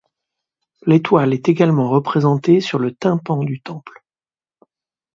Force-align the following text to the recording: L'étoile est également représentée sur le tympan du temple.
L'étoile 0.87 1.31
est 1.31 1.47
également 1.47 1.87
représentée 1.91 2.59
sur 2.59 2.79
le 2.79 2.91
tympan 2.95 3.37
du 3.43 3.61
temple. 3.61 4.01